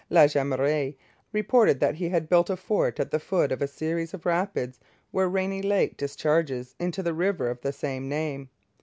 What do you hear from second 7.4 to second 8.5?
of the same name.